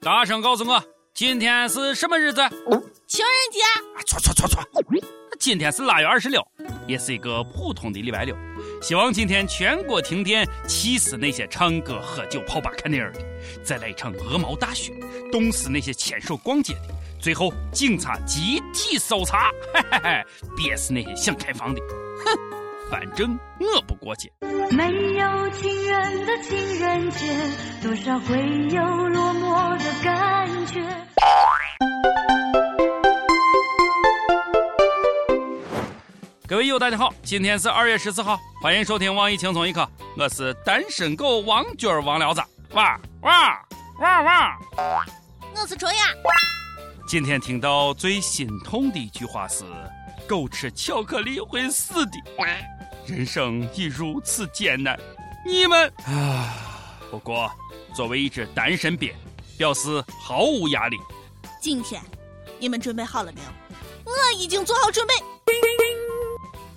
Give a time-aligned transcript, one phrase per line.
[0.00, 0.80] 大声告诉我，
[1.12, 2.40] 今天是什么日子？
[3.08, 3.58] 情人节。
[4.06, 4.62] 错错错错，
[5.40, 6.40] 今天是腊月二十六，
[6.86, 8.36] 也是一个普通的礼拜六。
[8.80, 13.20] 希望今天全国停电，气死那些唱歌、喝酒、泡吧、看电影的，
[13.64, 14.92] 再来一场鹅毛大雪，
[15.32, 20.24] 冻死那些牵手逛街的，最后警察集体搜查，嘿嘿嘿，
[20.56, 21.80] 憋死那些想开房的。
[22.24, 22.38] 哼，
[22.88, 24.32] 反正我不过节。
[24.70, 24.84] 没
[25.14, 27.26] 有情人的情人节，
[27.82, 28.36] 多少会
[28.70, 29.87] 有落寞的感
[30.72, 30.82] 觉。
[36.46, 39.86] 各位友，大家好，今天是二月十四号，欢迎收听网易轻松一刻，
[40.16, 43.60] 我是单身狗王军王聊子，哇哇
[44.00, 44.58] 哇哇！
[45.54, 45.98] 我是卓雅。
[47.06, 49.64] 今天听到最心痛的一句话是：
[50.26, 52.12] 狗吃巧克力会死的。
[53.06, 54.98] 人生已如此艰难，
[55.44, 56.54] 你们啊！
[57.10, 57.50] 不过
[57.94, 59.14] 作为一只单身鳖，
[59.58, 60.96] 表示毫无压力。
[61.60, 62.00] 今天
[62.58, 63.48] 你们准备好了没有？
[64.04, 65.12] 我已经做好准备。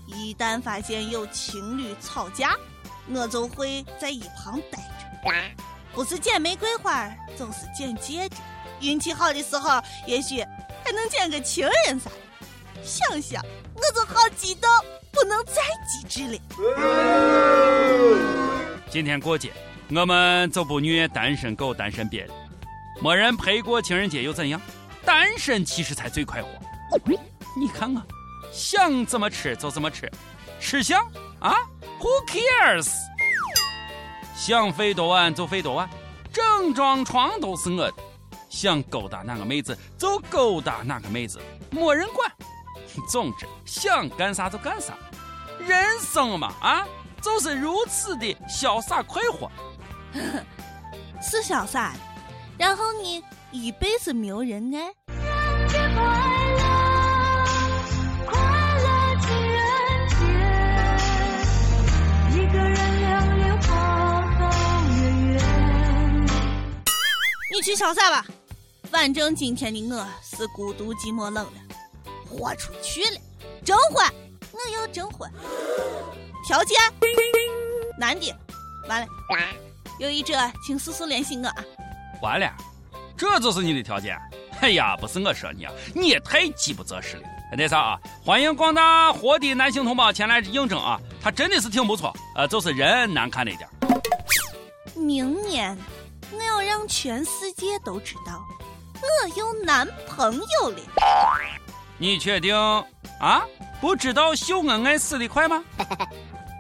[0.08, 2.58] 一旦发现有情侣吵架，
[3.14, 5.32] 我就会在一旁待着，
[5.94, 8.36] 不是捡玫瑰花，就是捡戒指。
[8.82, 10.42] 运气好的时候，也许
[10.84, 12.16] 还能捡个情人啥的。
[12.84, 14.70] 想想我就好激动，
[15.12, 16.40] 不能再机智了。
[18.90, 19.52] 今天过节，
[19.90, 22.34] 我们就不虐单身狗、单身鳖了。
[23.02, 24.62] 没人陪过情人节又怎样？
[25.04, 26.50] 单身其实才最快活。
[27.58, 28.02] 你看我。
[28.52, 30.12] 想怎么吃就怎么吃，
[30.60, 31.02] 吃香
[31.40, 31.56] 啊
[32.02, 32.92] ？Who cares？
[34.36, 35.90] 想飞多晚就飞多晚，
[36.34, 37.94] 整张床都是我的。
[38.50, 42.30] 想勾搭哪个妹子就勾搭哪个妹子，没人管。
[43.10, 44.94] 总之想干啥就干啥，
[45.60, 46.86] 人生嘛啊，
[47.22, 49.50] 就是如此的潇洒快活。
[51.24, 51.94] 是潇洒，
[52.58, 54.94] 然后你一辈子没有人爱。
[67.54, 68.26] 你去潇洒吧，
[68.90, 71.52] 反正今天的我是孤独寂寞冷了，
[72.28, 73.20] 豁出去了。
[73.64, 74.08] 征婚，
[74.52, 75.30] 我要征婚。
[76.48, 76.78] 条件，
[78.00, 78.34] 男的。
[78.88, 79.08] 完了，
[80.00, 80.34] 有意者
[80.66, 81.64] 请速速联系我啊。
[82.22, 82.52] 完了，
[83.18, 84.18] 这就是你的条件？
[84.62, 87.24] 哎呀，不是我说你啊，你也太饥不择食了。
[87.58, 93.68] 那啥啊，欢迎广大活的男性同胞前来应征啊，他真的是挺不错，呃，就是人难看了一点。
[94.96, 95.78] 明年。
[96.34, 98.42] 我要让全世界都知道，
[98.96, 100.78] 我有男朋友了。
[101.98, 102.56] 你确定
[103.20, 103.44] 啊？
[103.82, 105.62] 不知道秀恩爱死得快吗？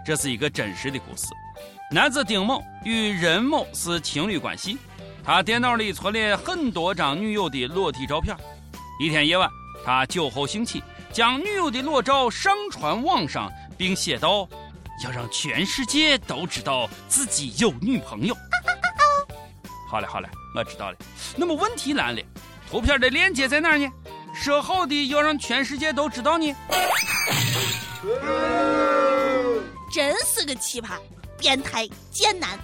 [0.06, 1.28] 这是一个真实的故事。
[1.90, 4.78] 男子丁某与任某是情侣关系，
[5.24, 8.36] 他电脑里存了很多张女友的裸体照片。
[9.00, 9.50] 一天夜晚，
[9.86, 10.84] 他酒后兴起，
[11.14, 14.48] 将女友的裸照上传网上，并写道
[15.04, 18.36] ：“要让全世界都知道自己有女朋友。
[19.90, 20.98] ”好了好了，我知道了。
[21.36, 22.22] 那么问题来了，
[22.70, 23.88] 图片的链接在哪儿呢？
[24.34, 26.56] 说好的要让全世界都知道呢？
[29.94, 30.92] 真是个奇葩，
[31.38, 32.58] 变态贱男。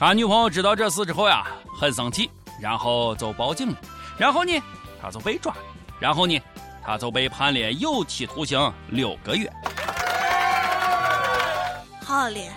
[0.00, 1.44] 他女朋友知道这事之后呀，
[1.76, 3.76] 很生气，然后就报警了。
[4.16, 4.62] 然后呢，
[5.02, 5.58] 他就被抓了。
[5.98, 6.40] 然后呢，
[6.84, 9.52] 他就被判了有期徒刑六个月。
[12.00, 12.48] 好嘞，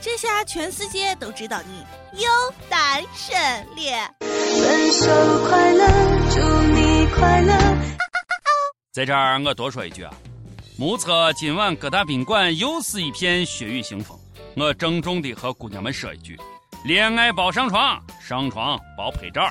[0.00, 1.84] 这下全世界都知道你。
[2.20, 2.28] 有
[2.68, 3.40] 单身
[3.76, 5.06] 了，分手
[5.48, 5.86] 快乐，
[6.30, 7.54] 祝你快乐。
[8.92, 10.12] 在这儿我多说一句啊，
[10.76, 14.18] 目测今晚各大宾馆又是一片血雨腥风。
[14.56, 16.38] 我郑重的和姑娘们说一句：
[16.84, 19.48] 恋爱包上床，上床包拍照。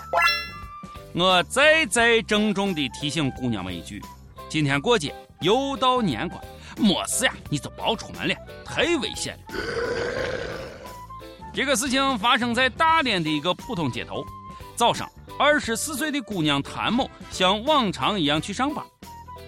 [1.13, 4.01] 我再再郑重的提醒姑娘们一句：
[4.49, 6.43] 今天过节又到年关，
[6.77, 9.55] 没事呀，你就别出门了，太危险了。
[11.53, 14.25] 这个事情发生在大连的一个普通街头。
[14.75, 15.09] 早上，
[15.39, 18.83] 二十四岁的姑娘谭某像往常一样去上班，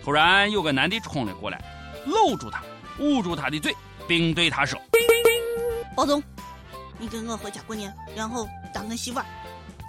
[0.01, 1.61] 突然有个男的冲了过来，
[2.05, 2.63] 搂住她，
[2.99, 3.75] 捂住她的嘴，
[4.07, 4.79] 并对她说
[5.97, 6.23] ：“包总，
[7.03, 9.25] 你跟我回家过年，然后当我媳妇儿。”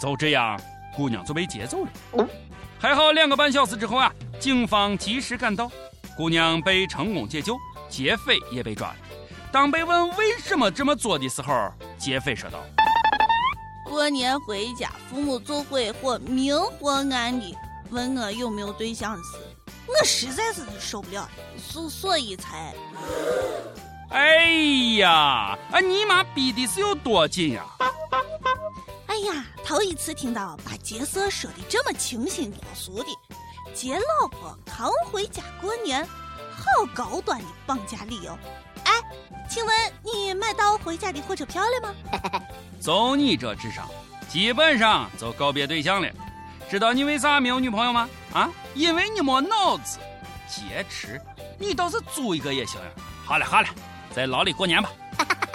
[0.00, 0.60] 就这样，
[0.96, 2.28] 姑娘就被接走了。
[2.76, 5.70] 还好两个半小时之后啊，警方及时赶到，
[6.16, 7.56] 姑娘被成功解救，
[7.88, 8.96] 劫匪也被抓了。
[9.52, 12.58] 当被问为什么这么做的时候，劫匪说道
[13.88, 17.56] ：“过年回家，父母做鬼或明或暗的
[17.90, 19.38] 问我有没有对象的事，
[19.86, 22.74] 我实在是受不了，所所以才……
[24.10, 24.46] 哎
[24.98, 27.64] 呀，啊你妈逼的是有多紧呀？
[29.06, 33.08] 哎呀，头一次听到把劫色说的这么清新脱俗的，
[33.74, 38.38] 劫老婆扛回家过年，好高端的绑架理由。
[38.84, 38.92] 哎，
[39.48, 42.40] 请问你买到回家的火车票了吗？
[42.80, 43.88] 就你这智商，
[44.28, 46.08] 基本上就告别对象了。
[46.70, 48.08] 知道你为啥没有女朋友吗？
[48.32, 49.98] 啊，因为你没脑子。
[50.48, 51.20] 劫持，
[51.58, 52.86] 你倒是租一个也行呀。
[53.24, 53.68] 好了好了，
[54.14, 54.90] 在牢里过年吧。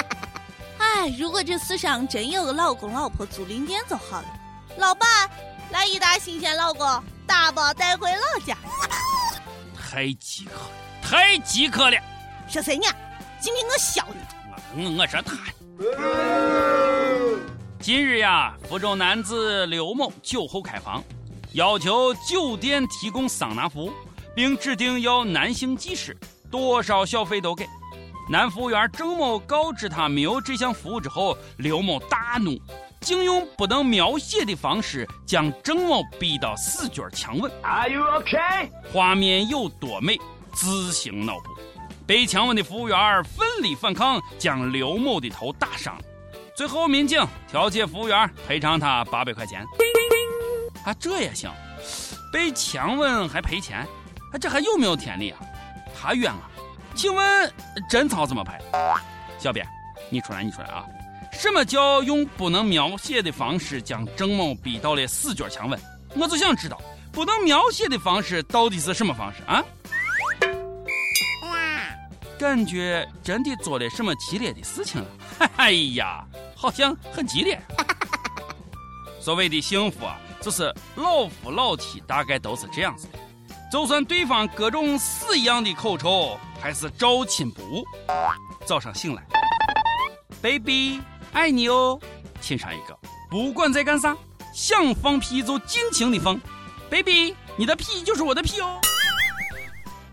[0.79, 4.27] 哎，如果这世上真有个老公老婆租赁店就好了。
[4.77, 5.07] 老板，
[5.71, 6.85] 来一打新鲜老公，
[7.25, 8.57] 打包带回老家。
[9.79, 10.59] 太饥渴了，
[11.01, 11.97] 太饥渴了。
[12.47, 12.83] 说谁呢？
[13.39, 14.83] 今天我削你！
[14.83, 15.37] 我我说他。
[17.79, 21.01] 今日呀，福州男子刘某酒后开房，
[21.53, 23.93] 要求酒店提供桑拿服务，
[24.35, 26.15] 并指定要男性技师，
[26.51, 27.65] 多少小费都给。
[28.31, 32.61] 男服务员郑某告知他没有这项服务之后，刘某大怒，
[33.01, 37.51] 竟用不能描写的方式将郑某逼到死角强吻。
[37.63, 38.69] Are you okay？
[38.93, 40.15] 画面有多美，
[40.53, 41.45] 自行脑补。
[42.05, 45.97] 被强吻的服务员奋力反抗，将刘某的头打伤。
[46.55, 49.65] 最后，民警调解服务员赔偿他八百块钱。
[50.85, 51.51] 啊，这也行？
[52.31, 53.79] 被强吻还赔钱？
[54.31, 55.39] 啊，这还有没有天理啊？
[55.99, 56.48] 他冤了！
[56.99, 57.53] 请问
[57.89, 58.59] 贞操怎么拍？
[59.37, 59.65] 小编，
[60.09, 60.83] 你出来，你出来啊！
[61.31, 65.79] 什么叫用不能描写的方式将郑某逼到了死角强吻？
[66.13, 66.77] 我就想知道，
[67.09, 69.63] 不能描写的方式到底是什么方式啊？
[72.37, 75.07] 感觉真的做了什么激烈的事情了？
[75.55, 76.21] 哎呀！
[76.53, 77.57] 好像很激烈。
[79.21, 80.63] 所谓的幸福啊，就是
[80.97, 83.19] 老夫老妻大概都是这样子的。
[83.71, 87.83] 就算对方各种死一样的口臭，还是招亲不误。
[88.65, 89.23] 早上醒来
[90.41, 91.01] ，baby，
[91.31, 91.99] 爱你哦，
[92.41, 92.97] 亲上一个。
[93.29, 94.15] 不管在干啥，
[94.53, 96.39] 想放屁就尽情的放
[96.89, 98.79] ，baby，你的屁就是我的屁哦。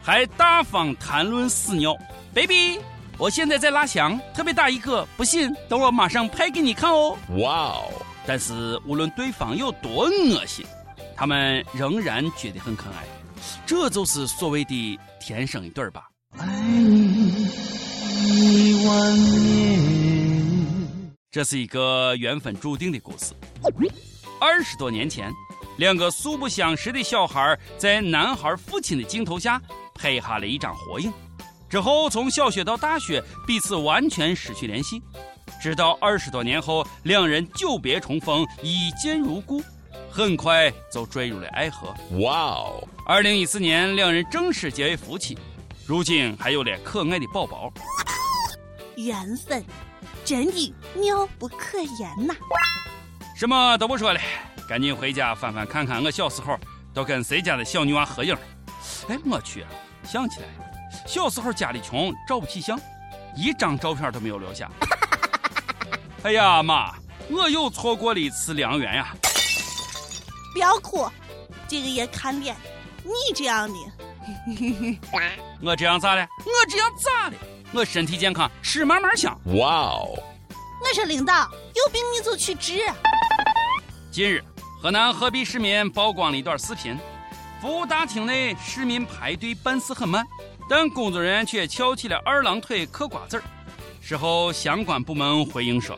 [0.03, 1.97] 还大方谈论屎尿
[2.35, 2.81] ，baby。
[3.19, 7.17] 我现在在拉翔，特别大一个，不信等我马上拍给你看哦。
[7.39, 7.91] 哇哦！
[8.27, 10.67] 但是无论对方有多恶心，
[11.17, 13.07] 他们仍然觉得很可爱，
[13.65, 16.07] 这就是所谓的天生一对吧？
[16.39, 17.49] 爱你
[18.27, 19.77] 一万年。
[21.31, 23.33] 这是一个缘分注定的故事。
[24.41, 25.33] 二十多年前，
[25.79, 29.61] 两个素不相识的小孩在男孩父亲的镜头下
[29.95, 31.13] 拍下了一张合影。
[31.69, 35.03] 之后，从小学到大学，彼此完全失去联系。
[35.61, 39.63] 直到二十多年后，两人久别重逢，一见如故，
[40.11, 41.95] 很快就坠入了爱河。
[42.21, 42.89] 哇哦！
[43.07, 45.37] 二零一四年，两人正式结为夫妻，
[45.89, 47.73] 如今还有了可爱的宝宝。
[48.97, 49.65] 缘分，
[50.25, 52.35] 真的妙不可言呐！
[53.37, 54.21] 什么都不说了，
[54.69, 56.59] 赶紧回家翻翻看看，我小时候
[56.93, 58.37] 都跟谁家的小女娃合影。
[59.09, 59.65] 哎，我去，
[60.03, 60.47] 想起来。
[61.07, 62.77] 小时候家里穷，照不起相，
[63.37, 64.69] 一张照片都没有留下。
[66.25, 66.93] 哎呀妈，
[67.31, 69.15] 我又错过了一次良缘呀！
[70.53, 71.09] 不要哭，
[71.69, 72.57] 这个也看脸。
[73.05, 73.75] 你这样的，
[75.63, 76.27] 我这样咋了？
[76.45, 77.35] 我这样咋了？
[77.73, 79.39] 我身体健康，吃嘛嘛香。
[79.57, 80.19] 哇哦！
[80.81, 82.81] 我说领导，有病你就去治。
[84.11, 84.43] 近日，
[84.83, 86.99] 河南鹤壁市民曝光了一段视频，
[87.61, 90.25] 服务大厅内市民排队办事很慢。
[90.69, 93.43] 但工作人员却翘起了二郎腿嗑瓜子儿。
[94.01, 95.97] 事后，相关部门回应说：“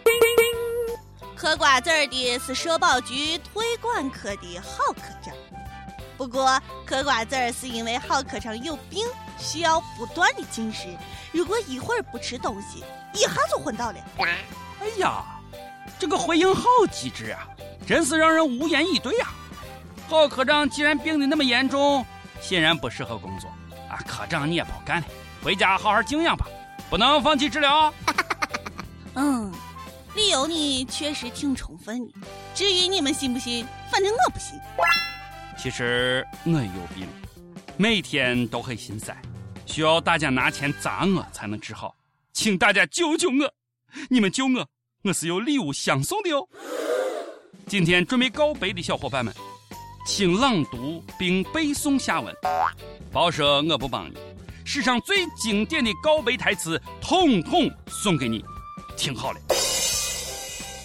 [1.35, 5.35] 嗑瓜子儿的是社保局退管科的好科长。
[6.19, 9.07] 不过，嗑瓜子儿是因为郝科长有病，
[9.39, 10.89] 需要不断的进食。
[11.33, 12.85] 如果一会儿不吃东西，
[13.15, 15.25] 一下就昏倒了。”哎呀，
[15.97, 17.47] 这个回应好机智啊，
[17.87, 19.33] 真是让人无言以对啊！
[20.09, 22.05] 郝科长既然病得那么严重，
[22.41, 23.49] 显然不适合工作。
[23.89, 25.07] 啊，科长你也不好干了，
[25.43, 26.47] 回家好好静养吧，
[26.91, 27.95] 不能放弃治疗。
[29.15, 29.53] 嗯，
[30.17, 32.13] 理由你确实挺充分的。
[32.55, 34.59] 至于你们信不信，反正我不信。
[35.61, 37.05] 其实我有病，
[37.77, 39.17] 每天都很心塞，
[39.67, 41.97] 需要大家拿钱砸我才能治好，
[42.33, 43.53] 请大家救救我！
[44.09, 44.69] 你们救我，
[45.03, 46.49] 我是有礼物相送的哦。
[47.67, 49.35] 今天准备告白的小伙伴们。
[50.07, 52.33] 请朗读并背诵下文，
[53.13, 54.17] 报社我不帮你。
[54.65, 58.45] 史上最经典的告白台词，统统送给你，
[58.97, 59.41] 听好了。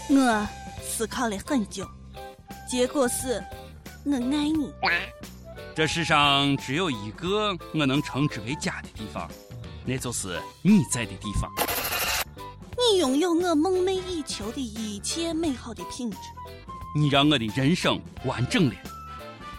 [0.09, 0.47] 我
[0.81, 1.87] 思考了很久，
[2.69, 3.41] 结果是，
[4.05, 4.73] 我爱你。
[5.75, 9.29] 这世上只有一个我能称之为家的地方，
[9.85, 11.51] 那就是你在的地方。
[12.75, 14.21] 你拥有我梦寐以。
[14.25, 16.17] 求的一切美好的品质。
[16.95, 18.75] 你让我的人生完整了。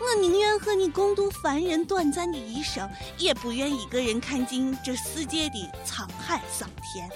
[0.00, 7.08] 我宁愿和你共度凡人短暂的一生，也不愿一个人看尽这世界的沧海桑田。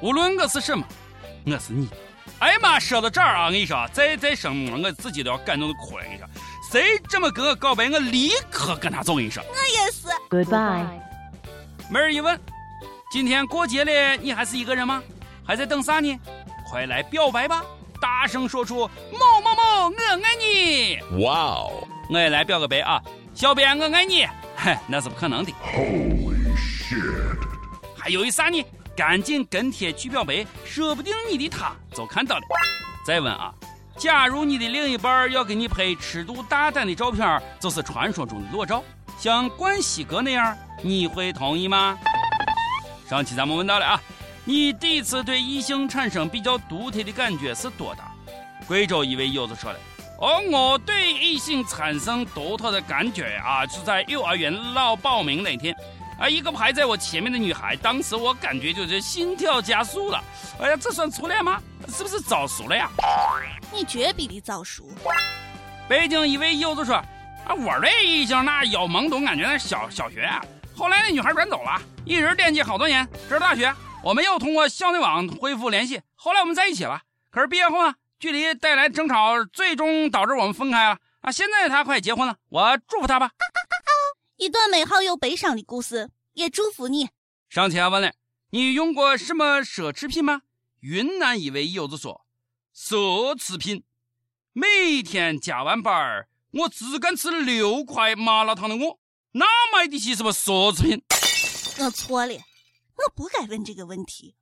[0.00, 0.84] 无论我是什么，
[1.46, 1.88] 我是你。
[2.38, 6.04] 哎呀妈，说到这儿啊，我跟你说，再再生，我自己都要感动的哭了。
[6.04, 6.26] 我跟你说，
[6.72, 9.20] 谁这么跟我告白，我立刻跟他走。
[9.20, 10.08] 一声，我也是。
[10.30, 10.86] Goodbye。
[11.90, 12.40] 没人一问，
[13.12, 15.02] 今天过节了，你还是一个人吗？
[15.46, 16.18] 还在等啥呢？
[16.70, 17.62] 快来表白吧！
[18.00, 20.98] 大声说出某某某，我爱你！
[21.22, 21.86] 哇哦！
[22.08, 22.98] 我也来表个白啊，
[23.34, 24.26] 小编我爱你！
[24.56, 25.52] 嘿， 那是不可能的。
[25.62, 27.36] Holy shit！
[27.94, 28.64] 还犹豫啥呢？
[28.96, 32.42] 赶紧跟帖去表白，说不定你的他就看到了。
[33.06, 33.52] 再问啊，
[34.02, 38.82] 假如你的另一半要给你拍尺度大胆的照片，就是传说中的裸照，
[39.16, 41.96] 像冠希哥那样，你会同意吗？
[43.08, 44.02] 上期咱们问到了啊，
[44.44, 48.10] 你第一次对异性产生比较独特的感觉是多大？
[48.66, 49.78] 贵州一位友子说了，
[50.18, 55.72] 哦，我对异性产生独特的感觉啊，是在幼儿园老报名那天。
[56.18, 60.20] 啊，一个排在我前面的女孩，当时我感觉就是心跳加速了。
[60.60, 61.62] 哎呀，这算初恋吗？
[61.88, 62.88] 是不是早熟了呀？
[63.72, 64.90] 你绝比你早熟。
[65.88, 66.96] 北京一位柚子说
[67.46, 70.42] ：“啊，我对异性那有懵懂感觉，那小小学啊。
[70.74, 73.06] 后来那女孩转走了，一直惦记好多年。
[73.28, 76.00] 直到大学，我们又通过校内网恢复联系。
[76.14, 77.00] 后来我们在一起了。
[77.30, 80.98] 可是毕业后呢，距离带来争吵，最终导致我们分开了。
[81.20, 83.30] 啊，现在她快结婚了，我祝福她吧。”
[84.36, 87.10] 一段美好又悲伤的故事，也祝福你。
[87.48, 88.12] 上期问了，
[88.50, 90.42] 你用过什么奢侈品吗？
[90.82, 92.26] 云南一位友子说，
[92.74, 93.84] 奢侈品，
[94.52, 98.98] 每天加完班儿我只敢吃六块麻辣烫的我，
[99.34, 101.04] 哪买得起什么奢侈品？
[101.78, 104.34] 我错了，我不该问这个问题。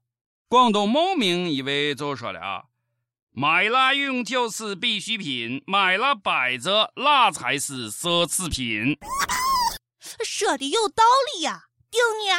[0.48, 2.62] 广东茂名一位就说了啊，
[3.32, 8.98] 买了永久是必需品，买了摆着那才是奢侈品。
[10.24, 11.04] 说的有道
[11.34, 12.30] 理呀，顶你！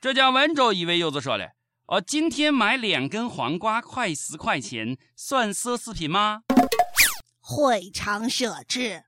[0.00, 1.52] 浙江温州一位友子说了
[1.92, 6.40] ：“哦，今天买两根黄瓜快十块钱，算奢侈品吗？”
[7.38, 8.98] 会常奢侈。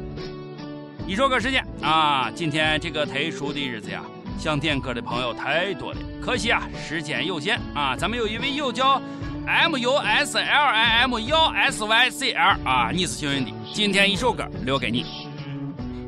[1.08, 4.04] 一首歌时间啊，今天这个特殊的日子呀，
[4.38, 7.96] 想点歌的朋友太多了，可惜啊，时间有限啊。
[7.96, 9.00] 咱们有一位友叫
[9.46, 15.06] M U S L I M 幺 S Y C L 啊，你是幸运的，今天一首歌留给你。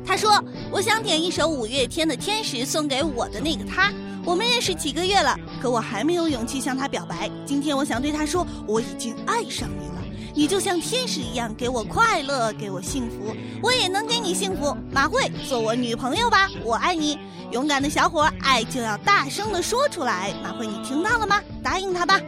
[0.05, 0.31] 他说
[0.69, 3.91] ：“我想点一首五月天的《天使》，送给我的那个他。
[4.25, 7.29] 我们认识几个月了，可我还没有勇气向他表白。
[7.45, 9.95] 今天我想对他说，我已经爱上你了。
[10.35, 14.77] 你就像天使一样，给我快乐，给我幸福，我也能给你幸福。
[14.91, 17.17] 马慧，做我女朋友吧，我爱你。
[17.51, 20.33] 勇敢的小伙，爱就要大声的说出来。
[20.43, 21.41] 马慧，你听到了吗？
[21.63, 22.19] 答应他吧。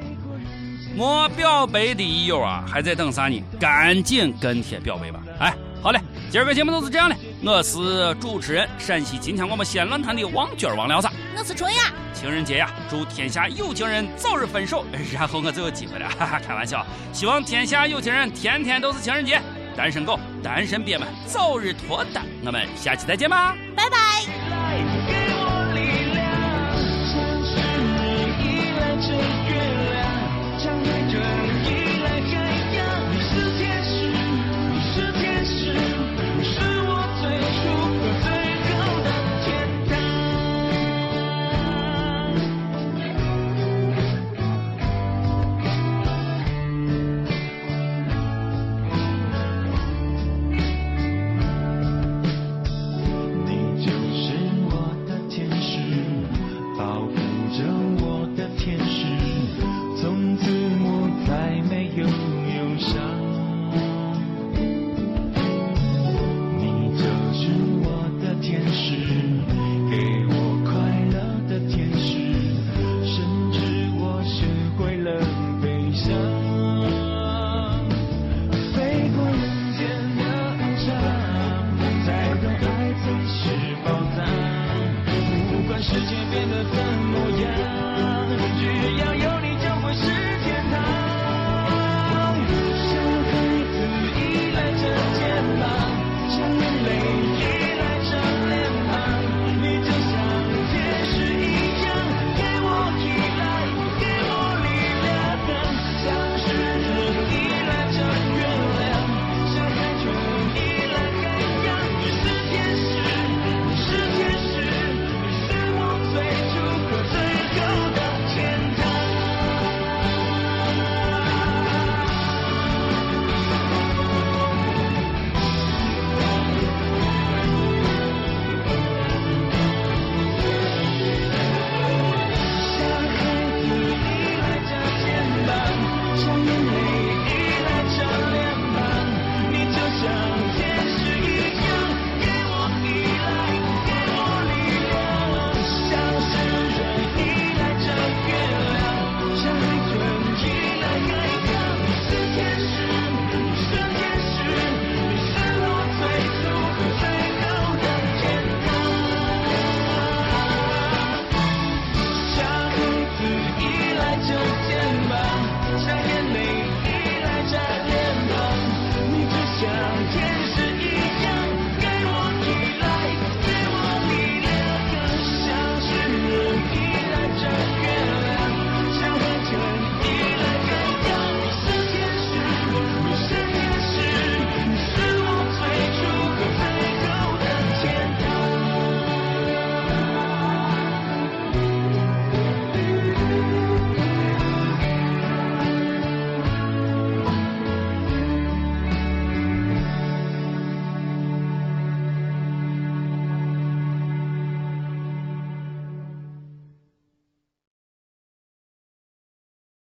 [0.98, 3.42] 我表白的友啊，还在等啥呢？
[3.60, 5.22] 赶紧跟帖表白吧！
[5.40, 7.16] 哎。”好嘞，今儿个节目就是这样嘞。
[7.44, 11.12] 我是主持人，陕西金枪广播西安论坛的王娟王聊啥？
[11.36, 11.92] 我是春呀。
[12.14, 16.08] 情人节呀，祝天下有情人早日分手，然后我就有机会了。
[16.20, 19.42] 哈哈，开玩笑，希望天下有情人天天都是情人节。
[19.76, 22.24] 单身狗、单身鳖们早日脱单。
[22.46, 24.50] 我们下期再见吧，拜拜。